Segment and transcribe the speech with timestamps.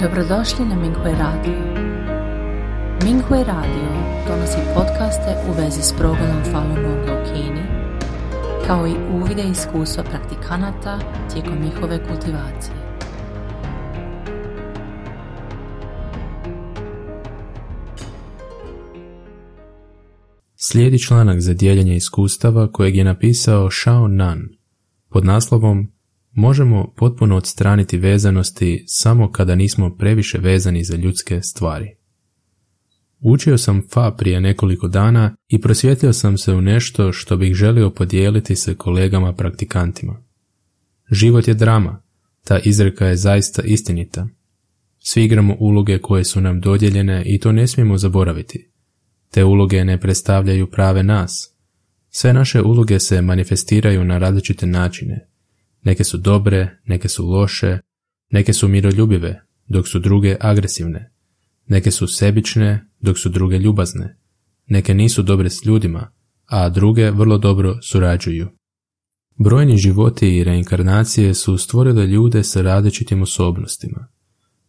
[0.00, 1.58] Dobrodošli na Minghui Radio.
[3.04, 3.88] Minghui Radio
[4.28, 7.62] donosi podcaste u vezi s progledom Falun Gonga u Kini,
[8.66, 10.98] kao i uvide iskustva praktikanata
[11.32, 12.76] tijekom njihove kultivacije.
[20.56, 24.48] Slijedi članak za dijeljenje iskustava kojeg je napisao Shao Nan
[25.08, 25.92] pod naslovom
[26.34, 31.96] možemo potpuno odstraniti vezanosti samo kada nismo previše vezani za ljudske stvari.
[33.20, 37.90] Učio sam fa prije nekoliko dana i prosvjetlio sam se u nešto što bih želio
[37.90, 40.22] podijeliti sa kolegama praktikantima.
[41.10, 42.02] Život je drama,
[42.44, 44.26] ta izreka je zaista istinita.
[44.98, 48.70] Svi igramo uloge koje su nam dodijeljene i to ne smijemo zaboraviti.
[49.30, 51.54] Te uloge ne predstavljaju prave nas.
[52.10, 55.28] Sve naše uloge se manifestiraju na različite načine,
[55.84, 57.78] Neke su dobre, neke su loše,
[58.30, 61.10] neke su miroljubive, dok su druge agresivne.
[61.66, 64.16] Neke su sebične, dok su druge ljubazne.
[64.66, 66.10] Neke nisu dobre s ljudima,
[66.46, 68.48] a druge vrlo dobro surađuju.
[69.36, 74.08] Brojni životi i reinkarnacije su stvorile ljude sa različitim osobnostima.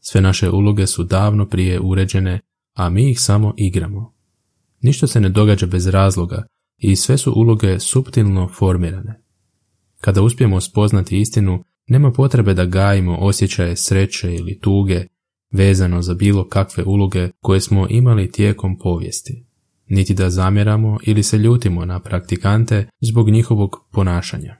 [0.00, 2.40] Sve naše uloge su davno prije uređene,
[2.74, 4.14] a mi ih samo igramo.
[4.80, 6.46] Ništa se ne događa bez razloga
[6.78, 9.21] i sve su uloge suptilno formirane.
[10.02, 15.06] Kada uspijemo spoznati istinu, nema potrebe da gajimo osjećaje sreće ili tuge
[15.52, 19.44] vezano za bilo kakve uloge koje smo imali tijekom povijesti,
[19.86, 24.56] niti da zamjeramo ili se ljutimo na praktikante zbog njihovog ponašanja.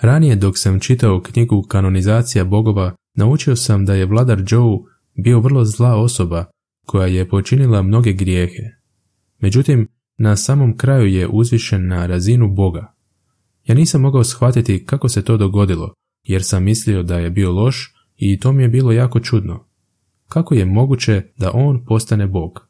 [0.00, 4.78] Ranije dok sam čitao knjigu Kanonizacija bogova, naučio sam da je vladar Joe
[5.14, 6.44] bio vrlo zla osoba
[6.86, 8.62] koja je počinila mnoge grijehe.
[9.38, 9.88] Međutim,
[10.18, 12.94] na samom kraju je uzvišen na razinu Boga,
[13.64, 17.94] ja nisam mogao shvatiti kako se to dogodilo, jer sam mislio da je bio loš
[18.16, 19.66] i to mi je bilo jako čudno.
[20.28, 22.68] Kako je moguće da on postane bog?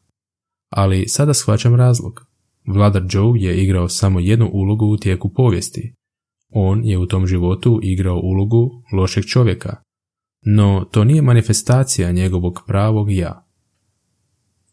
[0.69, 2.25] Ali sada shvaćam razlog.
[2.67, 5.93] Vladar Joe je igrao samo jednu ulogu u tijeku povijesti.
[6.49, 9.75] On je u tom životu igrao ulogu lošeg čovjeka.
[10.45, 13.45] No, to nije manifestacija njegovog pravog ja.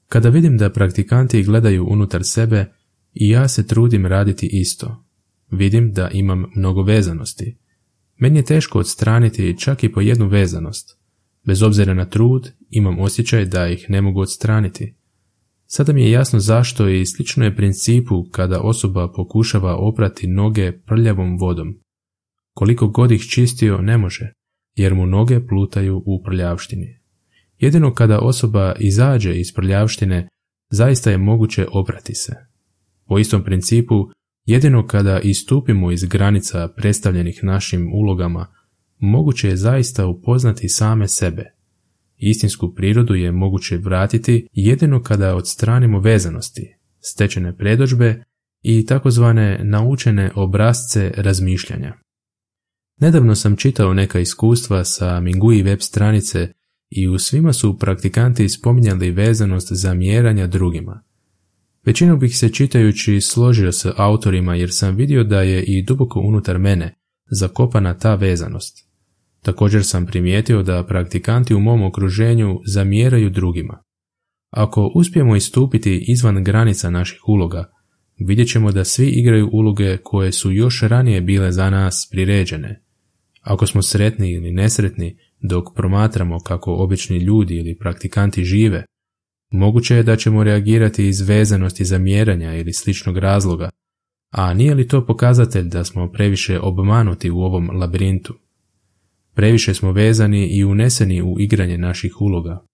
[0.09, 2.73] Kada vidim da praktikanti gledaju unutar sebe,
[3.15, 5.05] i ja se trudim raditi isto.
[5.51, 7.57] Vidim da imam mnogo vezanosti.
[8.17, 10.99] Meni je teško odstraniti čak i po jednu vezanost.
[11.47, 14.95] Bez obzira na trud, imam osjećaj da ih ne mogu odstraniti.
[15.67, 21.39] Sada mi je jasno zašto i slično je principu kada osoba pokušava oprati noge prljavom
[21.39, 21.81] vodom.
[22.55, 24.33] Koliko god ih čistio ne može,
[24.75, 27.01] jer mu noge plutaju u prljavštini.
[27.59, 30.29] Jedino kada osoba izađe iz prljavštine,
[30.71, 32.33] zaista je moguće oprati se.
[33.07, 34.11] Po istom principu,
[34.51, 38.47] Jedino kada istupimo iz granica predstavljenih našim ulogama,
[38.99, 41.53] moguće je zaista upoznati same sebe.
[42.17, 48.25] Istinsku prirodu je moguće vratiti jedino kada odstranimo vezanosti, stečene predođbe
[48.63, 51.95] i takozvane naučene obrazce razmišljanja.
[53.01, 56.53] Nedavno sam čitao neka iskustva sa Mingui web stranice
[56.91, 61.10] i u svima su praktikanti spominjali vezanost za mjeranja drugima.
[61.87, 66.59] Većinu bih se čitajući složio s autorima jer sam vidio da je i duboko unutar
[66.59, 66.95] mene
[67.31, 68.91] zakopana ta vezanost.
[69.43, 73.83] Također sam primijetio da praktikanti u mom okruženju zamjeraju drugima.
[74.51, 77.71] Ako uspijemo istupiti izvan granica naših uloga,
[78.19, 82.83] vidjet ćemo da svi igraju uloge koje su još ranije bile za nas priređene.
[83.41, 88.85] Ako smo sretni ili nesretni dok promatramo kako obični ljudi ili praktikanti žive,
[89.51, 93.71] Moguće je da ćemo reagirati iz vezanosti zamjeranja ili sličnog razloga,
[94.31, 98.35] a nije li to pokazatelj da smo previše obmanuti u ovom labirintu?
[99.35, 102.65] Previše smo vezani i uneseni u igranje naših uloga.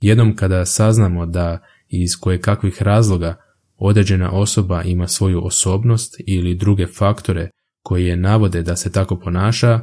[0.00, 3.36] Jednom kada saznamo da iz koje kakvih razloga
[3.76, 7.50] određena osoba ima svoju osobnost ili druge faktore
[7.82, 9.80] koji je navode da se tako ponaša,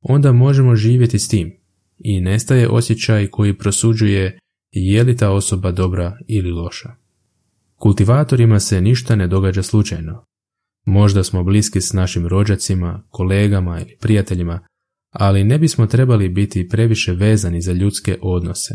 [0.00, 1.52] onda možemo živjeti s tim
[1.98, 4.38] i nestaje osjećaj koji prosuđuje
[4.70, 6.94] je li ta osoba dobra ili loša.
[7.76, 10.24] Kultivatorima se ništa ne događa slučajno.
[10.84, 14.60] Možda smo bliski s našim rođacima, kolegama ili prijateljima,
[15.10, 18.74] ali ne bismo trebali biti previše vezani za ljudske odnose.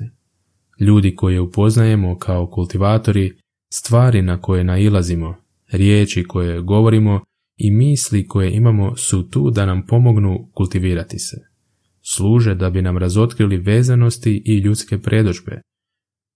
[0.79, 3.37] Ljudi koje upoznajemo kao kultivatori,
[3.73, 5.35] stvari na koje nailazimo,
[5.71, 7.21] riječi koje govorimo
[7.57, 11.37] i misli koje imamo su tu da nam pomognu kultivirati se.
[12.01, 15.61] Služe da bi nam razotkrili vezanosti i ljudske predođbe,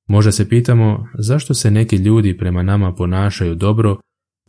[0.07, 3.98] Možda se pitamo zašto se neki ljudi prema nama ponašaju dobro,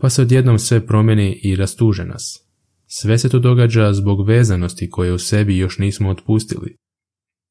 [0.00, 2.48] pa se odjednom sve promjeni i rastuže nas.
[2.86, 6.76] Sve se to događa zbog vezanosti koje u sebi još nismo otpustili.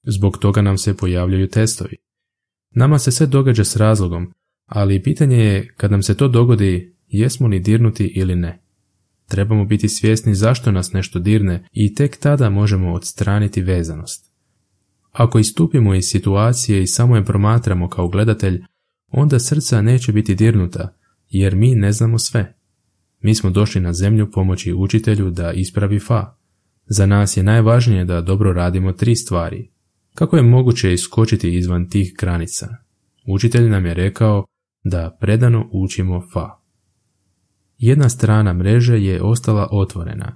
[0.03, 1.95] Zbog toga nam se pojavljaju testovi.
[2.75, 4.33] Nama se sve događa s razlogom,
[4.65, 8.61] ali pitanje je kad nam se to dogodi jesmo li dirnuti ili ne.
[9.27, 14.26] Trebamo biti svjesni zašto nas nešto dirne i tek tada možemo odstraniti vezanost.
[15.17, 18.63] Ako istupimo iz situacije i samo je promatramo kao gledatelj,
[19.07, 20.93] onda srca neće biti dirnuta,
[21.29, 22.55] jer mi ne znamo sve.
[23.21, 26.35] Mi smo došli na zemlju pomoći učitelju da ispravi fa.
[26.85, 29.71] Za nas je najvažnije da dobro radimo tri stvari.
[30.15, 32.67] Kako je moguće iskočiti izvan tih granica?
[33.27, 34.45] Učitelj nam je rekao
[34.83, 36.59] da predano učimo fa.
[37.77, 40.35] Jedna strana mreže je ostala otvorena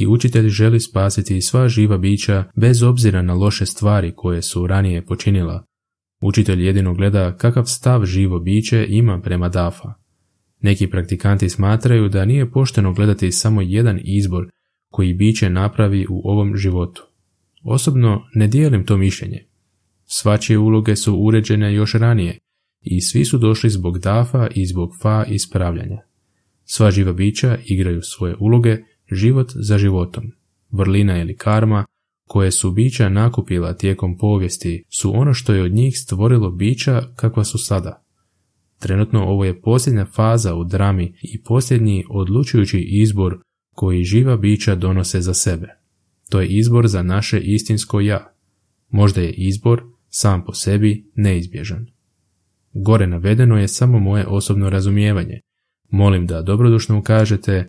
[0.00, 5.06] i učitelj želi spasiti sva živa bića bez obzira na loše stvari koje su ranije
[5.06, 5.64] počinila.
[6.22, 9.94] Učitelj jedino gleda kakav stav živo biće ima prema Dafa.
[10.60, 14.50] Neki praktikanti smatraju da nije pošteno gledati samo jedan izbor
[14.90, 17.06] koji biće napravi u ovom životu.
[17.64, 19.46] Osobno ne dijelim to mišljenje.
[20.04, 22.38] Svačije uloge su uređene još ranije
[22.80, 25.98] i svi su došli zbog dafa i zbog fa ispravljanja.
[26.64, 28.78] Sva živa bića igraju svoje uloge
[29.10, 30.24] život za životom.
[30.70, 31.84] Vrlina ili karma,
[32.28, 37.44] koje su bića nakupila tijekom povijesti, su ono što je od njih stvorilo bića kakva
[37.44, 38.04] su sada.
[38.78, 43.38] Trenutno ovo je posljednja faza u drami i posljednji odlučujući izbor
[43.74, 45.68] koji živa bića donose za sebe.
[46.30, 48.34] To je izbor za naše istinsko ja.
[48.90, 51.86] Možda je izbor sam po sebi neizbježan.
[52.72, 55.40] Gore navedeno je samo moje osobno razumijevanje.
[55.90, 57.68] Molim da dobrodušno ukažete